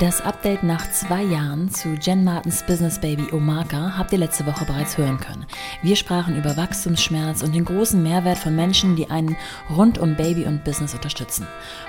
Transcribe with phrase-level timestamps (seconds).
[0.00, 4.64] Das Update nach zwei Jahren zu Jen Martens Business Baby Omaka habt ihr letzte Woche
[4.64, 5.44] bereits hören können.
[5.82, 9.36] Wir sprachen über Wachstumsschmerz und den großen Mehrwert von Menschen, die einen
[9.68, 11.46] rund um Baby und Business unterstützen.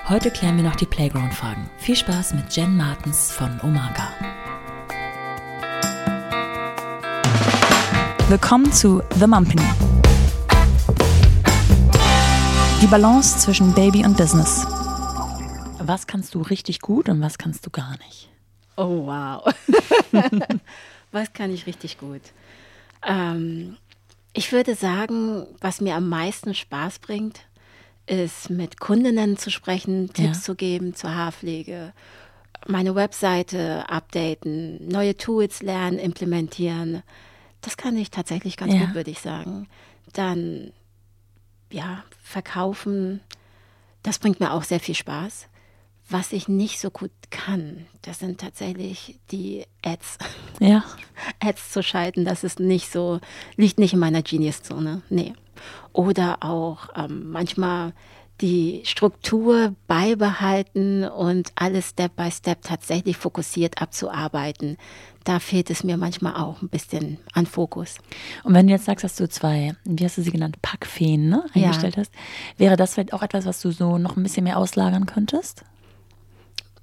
[0.09, 1.69] Heute klären wir noch die Playground-Fragen.
[1.77, 4.09] Viel Spaß mit Jen Martens von Omaka.
[8.27, 9.63] Willkommen zu The Mumpany.
[12.81, 14.67] Die Balance zwischen Baby und Business.
[15.87, 18.29] Was kannst du richtig gut und was kannst du gar nicht?
[18.77, 19.53] Oh, wow.
[21.11, 22.21] was kann ich richtig gut?
[23.05, 23.77] Ähm,
[24.33, 27.41] ich würde sagen, was mir am meisten Spaß bringt,
[28.05, 30.43] ist mit Kundinnen zu sprechen, Tipps ja.
[30.43, 31.93] zu geben zur Haarpflege,
[32.67, 37.03] meine Webseite updaten, neue Tools lernen, implementieren.
[37.61, 38.85] Das kann ich tatsächlich ganz ja.
[38.85, 39.67] gut, würde ich sagen.
[40.13, 40.71] Dann,
[41.71, 43.21] ja, verkaufen,
[44.03, 45.47] das bringt mir auch sehr viel Spaß.
[46.11, 50.17] Was ich nicht so gut kann, das sind tatsächlich die Ads.
[50.59, 50.83] Ja.
[51.39, 53.21] Ads zu schalten, das ist nicht so,
[53.55, 55.03] liegt nicht in meiner Genius-Zone.
[55.09, 55.33] Nee.
[55.93, 57.93] Oder auch ähm, manchmal
[58.41, 64.75] die Struktur beibehalten und alles Step by Step tatsächlich fokussiert abzuarbeiten.
[65.23, 67.99] Da fehlt es mir manchmal auch ein bisschen an Fokus.
[68.43, 71.45] Und wenn du jetzt sagst, dass du zwei, wie hast du sie genannt, Packfeen ne,
[71.53, 72.01] eingestellt ja.
[72.01, 72.11] hast,
[72.57, 75.63] wäre das vielleicht auch etwas, was du so noch ein bisschen mehr auslagern könntest?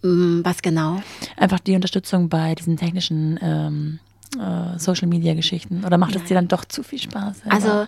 [0.02, 1.02] Mm, was genau?
[1.36, 3.98] Einfach die Unterstützung bei diesen technischen ähm,
[4.38, 5.84] äh, Social Media Geschichten.
[5.84, 7.38] Oder macht es dir dann doch zu viel Spaß?
[7.40, 7.54] Selber?
[7.54, 7.86] Also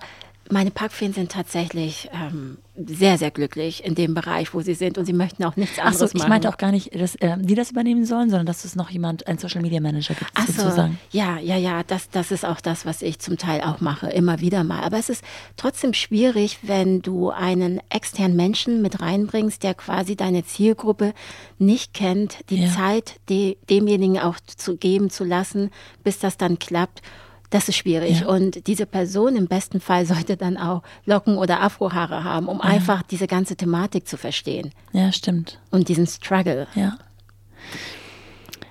[0.51, 5.05] meine Packfeen sind tatsächlich ähm, sehr, sehr glücklich in dem Bereich, wo sie sind und
[5.05, 7.55] sie möchten auch nichts anderes Ach so, ich meinte auch gar nicht, dass äh, die
[7.55, 10.63] das übernehmen sollen, sondern dass es noch jemand, ein Social Media Manager gibt, Ach so,
[10.63, 10.99] sozusagen.
[11.11, 14.41] Ja, ja, ja, das, das ist auch das, was ich zum Teil auch mache, immer
[14.41, 14.83] wieder mal.
[14.83, 15.25] Aber es ist
[15.57, 21.13] trotzdem schwierig, wenn du einen externen Menschen mit reinbringst, der quasi deine Zielgruppe
[21.59, 22.71] nicht kennt, die ja.
[22.71, 25.71] Zeit die, demjenigen auch zu geben zu lassen,
[26.03, 27.03] bis das dann klappt.
[27.51, 28.21] Das ist schwierig.
[28.21, 28.29] Ja.
[28.29, 32.65] Und diese Person im besten Fall sollte dann auch Locken oder Afrohaare haben, um ja.
[32.65, 34.71] einfach diese ganze Thematik zu verstehen.
[34.93, 35.59] Ja, stimmt.
[35.71, 36.69] Und diesen Struggle.
[36.77, 36.97] Ja.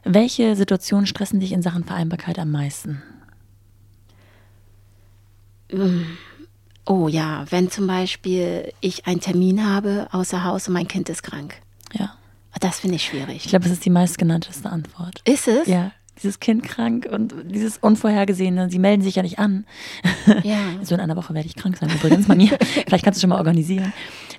[0.05, 3.03] Welche Situationen stressen dich in Sachen Vereinbarkeit am meisten?
[5.71, 6.03] Mm.
[6.85, 11.21] Oh ja, wenn zum Beispiel ich einen Termin habe außer Haus und mein Kind ist
[11.21, 11.61] krank.
[11.93, 12.15] Ja.
[12.59, 13.45] Das finde ich schwierig.
[13.45, 15.21] Ich glaube, es ist die meistgenannteste Antwort.
[15.25, 15.67] Ist es?
[15.67, 15.91] Ja
[16.21, 19.65] dieses Kind krank und dieses Unvorhergesehene, sie melden sich ja nicht an.
[20.43, 20.57] Ja.
[20.83, 22.49] so in einer Woche werde ich krank sein, übrigens bei mir.
[22.87, 23.93] Vielleicht kannst du schon mal organisieren.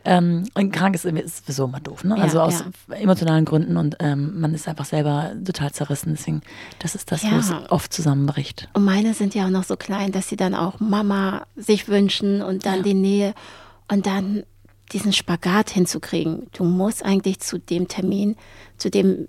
[0.04, 2.16] Ähm, und krank ist, ist sowieso immer doof, ne?
[2.16, 2.96] also aus ja.
[2.96, 6.14] emotionalen Gründen und ähm, man ist einfach selber total zerrissen.
[6.16, 6.41] Deswegen,
[6.78, 7.32] das ist das, ja.
[7.32, 8.68] wo es oft zusammenbricht.
[8.72, 12.41] Und meine sind ja auch noch so klein, dass sie dann auch Mama sich wünschen
[12.41, 13.34] und dann die Nähe
[13.88, 14.44] und dann
[14.92, 16.48] diesen Spagat hinzukriegen.
[16.52, 18.36] Du musst eigentlich zu dem Termin,
[18.76, 19.26] zu dem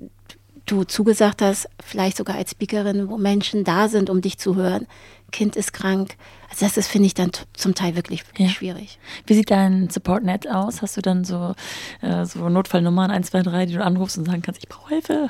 [0.71, 4.87] du zugesagt hast, vielleicht sogar als Speakerin, wo Menschen da sind, um dich zu hören.
[5.31, 6.15] Kind ist krank.
[6.49, 8.53] Also das ist, finde ich, dann zum Teil wirklich, wirklich ja.
[8.53, 8.99] schwierig.
[9.25, 10.81] Wie sieht dein Support-Net aus?
[10.81, 11.55] Hast du dann so,
[12.01, 15.29] äh, so Notfallnummern 1, 2, 3, die du anrufst und sagen kannst, ich brauche Hilfe?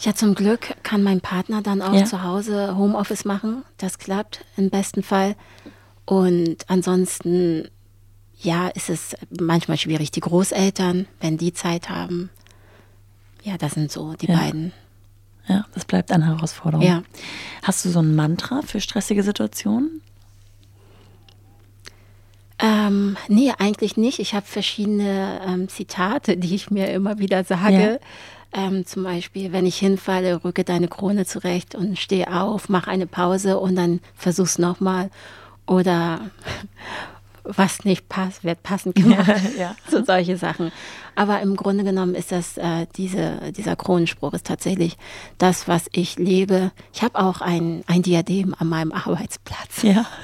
[0.00, 2.04] Ja, zum Glück kann mein Partner dann auch ja.
[2.04, 3.64] zu Hause Homeoffice machen.
[3.78, 5.36] Das klappt im besten Fall.
[6.04, 7.68] Und ansonsten,
[8.40, 10.10] ja, ist es manchmal schwierig.
[10.10, 12.30] Die Großeltern, wenn die Zeit haben,
[13.42, 14.36] ja, das sind so die ja.
[14.36, 14.72] beiden.
[15.48, 16.86] Ja, das bleibt eine Herausforderung.
[16.86, 17.02] Ja.
[17.62, 20.00] Hast du so ein Mantra für stressige Situationen?
[22.58, 24.20] Ähm, nee, eigentlich nicht.
[24.20, 27.98] Ich habe verschiedene ähm, Zitate, die ich mir immer wieder sage.
[28.54, 28.66] Ja.
[28.66, 33.06] Ähm, zum Beispiel, wenn ich hinfalle, rücke deine Krone zurecht und stehe auf, mach eine
[33.06, 35.10] Pause und dann versuch's nochmal.
[35.66, 36.20] Oder
[37.44, 39.28] was nicht passt, wird passend gemacht.
[39.28, 39.76] Ja, ja.
[39.88, 40.72] So solche Sachen.
[41.14, 44.96] Aber im Grunde genommen ist das, äh, diese, dieser Kronenspruch ist tatsächlich
[45.38, 46.72] das, was ich lebe.
[46.92, 49.82] Ich habe auch ein, ein Diadem an meinem Arbeitsplatz.
[49.82, 50.06] Ja.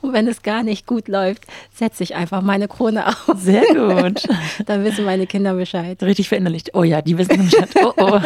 [0.00, 3.36] Und wenn es gar nicht gut läuft, setze ich einfach meine Krone auf.
[3.36, 4.22] Sehr gut.
[4.66, 6.00] Dann wissen meine Kinder Bescheid.
[6.02, 6.74] Richtig verinnerlicht.
[6.74, 7.70] Oh ja, die wissen Bescheid.
[7.82, 8.20] Oh, oh.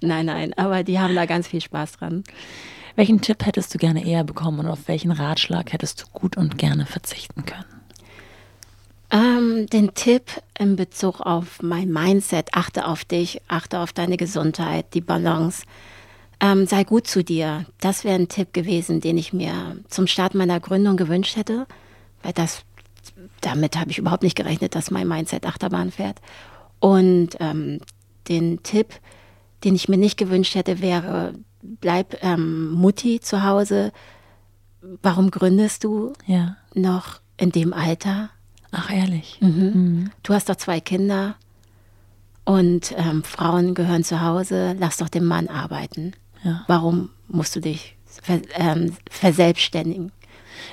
[0.00, 2.24] nein, nein, aber die haben da ganz viel Spaß dran.
[2.94, 6.58] Welchen Tipp hättest du gerne eher bekommen und auf welchen Ratschlag hättest du gut und
[6.58, 7.64] gerne verzichten können?
[9.10, 14.94] Ähm, den Tipp in Bezug auf mein Mindset, achte auf dich, achte auf deine Gesundheit,
[14.94, 15.64] die Balance.
[16.40, 17.66] Ähm, sei gut zu dir.
[17.78, 21.66] Das wäre ein Tipp gewesen, den ich mir zum Start meiner Gründung gewünscht hätte,
[22.22, 22.62] weil das,
[23.42, 26.20] damit habe ich überhaupt nicht gerechnet, dass mein Mindset Achterbahn fährt.
[26.80, 27.80] Und ähm,
[28.28, 28.94] den Tipp,
[29.62, 33.92] den ich mir nicht gewünscht hätte, wäre, bleib ähm, Mutti zu Hause.
[35.02, 36.56] Warum gründest du ja.
[36.74, 38.30] noch in dem Alter?
[38.72, 39.38] Ach, ehrlich.
[39.40, 39.48] Mhm.
[39.48, 40.10] Mhm.
[40.22, 41.36] Du hast doch zwei Kinder.
[42.44, 46.12] Und ähm, Frauen gehören zu Hause, lass doch den Mann arbeiten.
[46.42, 46.64] Ja.
[46.66, 50.10] Warum musst du dich ver ähm, verselbstständigen?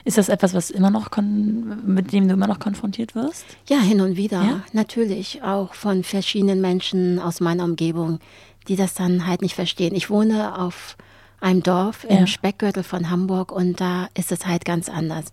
[0.03, 3.45] Ist das etwas, was immer noch mit dem du immer noch konfrontiert wirst?
[3.67, 4.41] Ja, hin und wieder.
[4.41, 4.63] Ja?
[4.73, 5.43] Natürlich.
[5.43, 8.19] Auch von verschiedenen Menschen aus meiner Umgebung,
[8.69, 9.95] die das dann halt nicht verstehen.
[9.95, 10.95] Ich wohne auf
[11.41, 15.25] einem Dorf im Speckgürtel von Hamburg und da ist es halt ganz anders.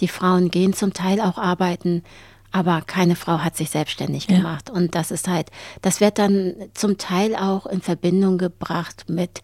[0.00, 2.02] Die Frauen gehen zum Teil auch arbeiten,
[2.50, 4.36] aber keine Frau hat sich selbstständig ja.
[4.36, 4.70] gemacht.
[4.70, 5.50] Und das ist halt,
[5.80, 9.42] das wird dann zum Teil auch in Verbindung gebracht mit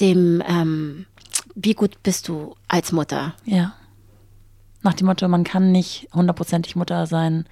[0.00, 1.06] dem, ähm,
[1.54, 3.34] wie gut bist du als Mutter?
[3.44, 3.74] Ja.
[4.82, 7.46] Nach dem Motto, man kann nicht hundertprozentig Mutter sein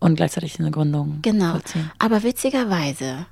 [0.00, 1.20] und gleichzeitig eine Gründung.
[1.22, 1.52] Genau.
[1.52, 1.90] Vollziehen.
[1.98, 3.26] Aber witzigerweise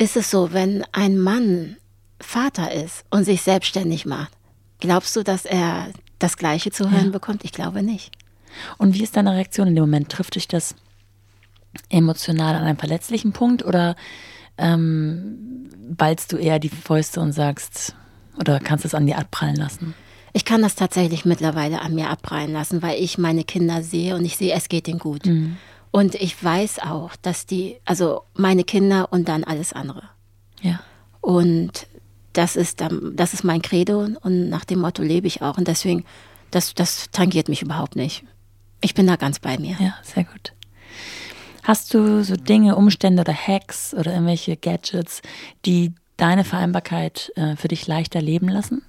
[0.00, 1.76] ist es so, wenn ein Mann
[2.20, 4.32] Vater ist und sich selbstständig macht,
[4.80, 5.88] glaubst du, dass er
[6.18, 7.10] das Gleiche zu hören ja.
[7.10, 7.44] bekommt?
[7.44, 8.10] Ich glaube nicht.
[8.78, 10.10] Und wie ist deine Reaktion in dem Moment?
[10.10, 10.74] Trifft dich das
[11.90, 13.94] emotional an einem verletzlichen Punkt oder
[14.56, 17.94] ähm, ballst du eher die Fäuste und sagst,
[18.38, 19.94] oder kannst es an dir abprallen lassen?
[20.32, 24.24] Ich kann das tatsächlich mittlerweile an mir abprallen lassen, weil ich meine Kinder sehe und
[24.24, 25.26] ich sehe, es geht ihnen gut.
[25.26, 25.58] Mhm.
[25.90, 30.02] Und ich weiß auch, dass die, also meine Kinder und dann alles andere.
[30.62, 30.80] Ja.
[31.20, 31.86] Und
[32.32, 32.82] das ist,
[33.12, 35.58] das ist mein Credo und nach dem Motto lebe ich auch.
[35.58, 36.04] Und deswegen,
[36.50, 38.24] das, das tangiert mich überhaupt nicht.
[38.80, 39.76] Ich bin da ganz bei mir.
[39.80, 40.52] Ja, sehr gut.
[41.62, 45.22] Hast du so Dinge, Umstände oder Hacks oder irgendwelche Gadgets,
[45.66, 48.82] die deine Vereinbarkeit äh, für dich leichter leben lassen?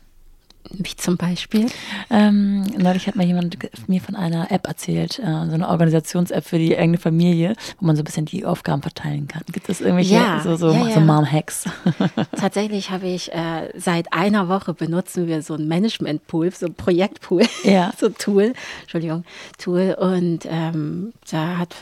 [0.70, 1.68] Wie zum Beispiel?
[2.10, 6.58] Ähm, neulich hat mal jemand mir von einer App erzählt, äh, so eine Organisations-App für
[6.58, 9.44] die eigene Familie, wo man so ein bisschen die Aufgaben verteilen kann.
[9.52, 10.94] Gibt es irgendwelche ja, so, so, ja, ja.
[10.94, 11.66] so Mom-Hacks?
[12.38, 17.44] Tatsächlich habe ich äh, seit einer Woche benutzen wir so ein Management-Pool, so ein Projektpool,
[17.98, 19.24] so Tool, Entschuldigung,
[19.58, 19.96] Tool.
[20.00, 21.76] Und ähm, da hat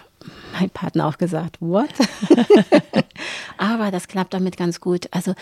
[0.54, 1.90] mein Partner auch gesagt, what?
[3.60, 5.10] Aber das klappt damit ganz gut.
[5.12, 5.34] Also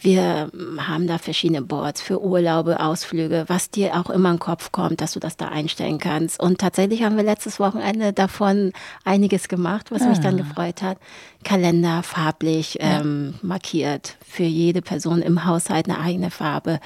[0.00, 4.72] wir haben da verschiedene Boards für Urlaube, Ausflüge, was dir auch immer in den Kopf
[4.72, 6.40] kommt, dass du das da einstellen kannst.
[6.40, 8.72] Und tatsächlich haben wir letztes Wochenende davon
[9.04, 10.08] einiges gemacht, was ah.
[10.08, 10.38] mich dann ah.
[10.38, 10.96] gefreut hat.
[11.44, 13.00] Kalender farblich ja.
[13.00, 16.80] ähm, markiert, für jede Person im Haushalt eine eigene Farbe.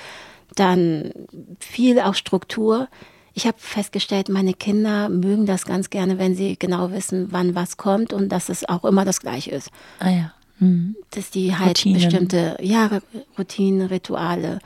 [0.56, 1.12] Dann
[1.60, 2.88] viel auch Struktur
[3.32, 7.76] ich habe festgestellt, meine Kinder mögen das ganz gerne, wenn sie genau wissen, wann was
[7.76, 9.70] kommt und dass es auch immer das Gleiche ist.
[10.00, 10.32] Ah ja.
[10.60, 10.96] Mhm.
[11.10, 12.00] Dass die halt Routinen.
[12.00, 13.00] bestimmte ja,
[13.36, 14.60] Routinen, Rituale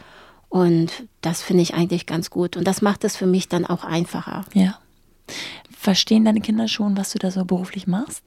[0.48, 3.84] und das finde ich eigentlich ganz gut und das macht es für mich dann auch
[3.84, 4.44] einfacher.
[4.52, 4.78] Ja.
[5.76, 8.22] Verstehen deine Kinder schon, was du da so beruflich machst?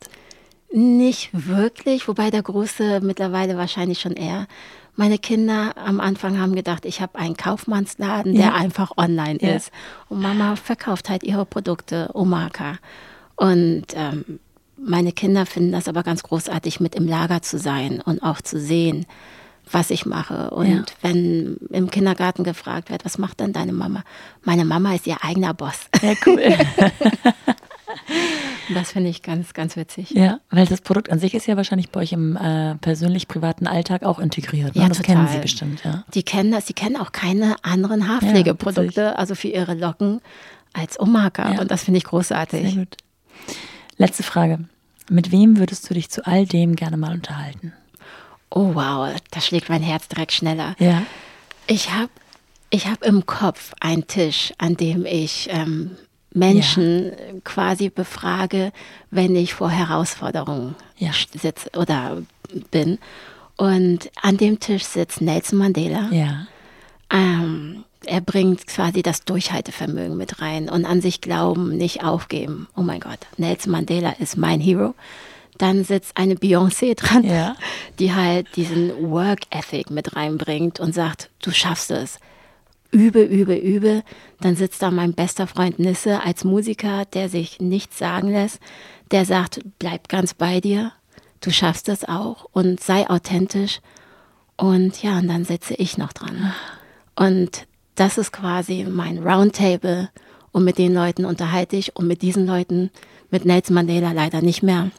[0.72, 4.48] Nicht wirklich, wobei der Große mittlerweile wahrscheinlich schon eher.
[4.96, 8.54] Meine Kinder am Anfang haben gedacht, ich habe einen Kaufmannsladen, der ja.
[8.56, 9.56] einfach online ja.
[9.56, 9.72] ist.
[10.10, 12.80] Und Mama verkauft halt ihre Produkte, Omaka.
[13.36, 14.40] Und ähm,
[14.78, 18.60] meine Kinder finden das aber ganz großartig, mit im Lager zu sein und auch zu
[18.60, 19.06] sehen,
[19.72, 20.52] was ich mache.
[20.52, 20.86] Und ja.
[21.02, 24.04] wenn im Kindergarten gefragt wird, was macht denn deine Mama?
[24.44, 25.88] Meine Mama ist ihr eigener Boss.
[26.02, 26.42] Ja, cool.
[28.74, 30.12] Das finde ich ganz, ganz witzig.
[30.12, 34.04] Ja, weil das Produkt an sich ist ja wahrscheinlich bei euch im äh, persönlich-privaten Alltag
[34.04, 34.76] auch integriert.
[34.76, 34.82] Ne?
[34.82, 35.16] Ja, das total.
[35.16, 36.04] kennen Sie bestimmt, ja.
[36.14, 40.22] Die kennen das, die kennen auch keine anderen Haarpflegeprodukte, ja, also für ihre Locken
[40.74, 41.54] als Omaka.
[41.54, 41.62] Ja.
[41.62, 42.74] Und das finde ich großartig.
[42.74, 42.98] Sehr gut.
[43.98, 44.60] Letzte Frage.
[45.10, 47.74] Mit wem würdest du dich zu all dem gerne mal unterhalten?
[48.50, 50.76] Oh wow, da schlägt mein Herz direkt schneller.
[50.80, 51.04] Ja.
[51.68, 52.10] Ich habe
[52.70, 55.98] ich hab im Kopf einen Tisch, an dem ich ähm,
[56.34, 57.16] Menschen ja.
[57.44, 58.72] quasi befrage,
[59.10, 61.12] wenn ich vor Herausforderungen ja.
[61.34, 62.22] sitze oder
[62.72, 63.00] bin.
[63.56, 66.10] Und an dem Tisch sitzt Nelson Mandela.
[66.12, 66.48] Ja.
[67.10, 72.68] Ähm, er bringt quasi das Durchhaltevermögen mit rein und an sich glauben, nicht aufgeben.
[72.76, 74.96] Oh mein Gott, Nelson Mandela ist mein Hero.
[75.58, 77.56] Dann sitzt eine Beyoncé dran, ja.
[78.00, 82.20] die halt diesen Work Ethic mit reinbringt und sagt, du schaffst es
[82.92, 84.04] übe, übe, übe.
[84.40, 88.60] Dann sitzt da mein bester Freund Nisse als Musiker, der sich nichts sagen lässt,
[89.12, 90.92] der sagt, bleib ganz bei dir,
[91.42, 93.80] du schaffst es auch und sei authentisch.
[94.58, 96.54] Und ja, und dann sitze ich noch dran.
[97.16, 97.67] Und
[97.98, 100.10] das ist quasi mein Roundtable
[100.52, 102.90] und mit den Leuten unterhalte ich und mit diesen Leuten,
[103.30, 104.92] mit Nelson Mandela leider nicht mehr.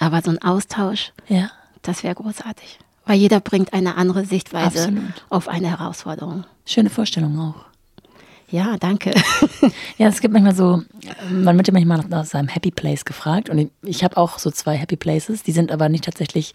[0.00, 1.50] Aber so ein Austausch, ja.
[1.82, 2.78] das wäre großartig.
[3.04, 5.24] Weil jeder bringt eine andere Sichtweise Absolut.
[5.28, 6.44] auf eine Herausforderung.
[6.64, 7.66] Schöne Vorstellung auch.
[8.48, 9.12] Ja, danke.
[9.98, 10.82] ja, es gibt manchmal so,
[11.30, 14.50] man wird ja manchmal nach seinem Happy Place gefragt und ich, ich habe auch so
[14.50, 16.52] zwei Happy Places, die sind aber nicht tatsächlich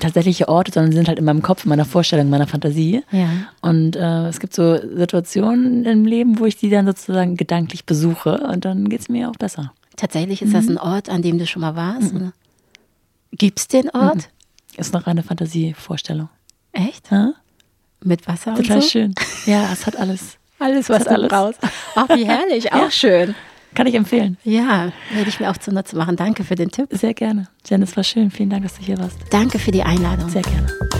[0.00, 3.02] tatsächliche Orte, sondern sind halt in meinem Kopf, in meiner Vorstellung, in meiner Fantasie.
[3.10, 3.28] Ja.
[3.60, 8.38] Und äh, es gibt so Situationen im Leben, wo ich die dann sozusagen gedanklich besuche
[8.38, 9.72] und dann geht es mir auch besser.
[9.96, 10.54] Tatsächlich ist mhm.
[10.54, 12.14] das ein Ort, an dem du schon mal warst?
[12.14, 12.32] Mhm.
[13.32, 14.16] Gibt es den Ort?
[14.16, 14.80] Mhm.
[14.80, 16.28] Ist noch eine Fantasievorstellung.
[16.72, 17.10] Echt?
[17.10, 17.34] Ja?
[18.02, 18.88] Mit Wasser Total und so?
[18.88, 19.14] schön.
[19.46, 20.38] Ja, es hat alles.
[20.58, 21.28] Alles, was alles.
[21.28, 21.60] brauchst.
[21.94, 22.90] Ach, wie herrlich, auch ja.
[22.90, 23.34] schön.
[23.74, 24.36] Kann ich empfehlen.
[24.44, 26.16] Ja, werde ich mir auch zunutze machen.
[26.16, 26.88] Danke für den Tipp.
[26.90, 27.48] Sehr gerne.
[27.66, 28.30] Jen, es war schön.
[28.30, 29.18] Vielen Dank, dass du hier warst.
[29.30, 30.28] Danke für die Einladung.
[30.28, 30.91] Sehr gerne.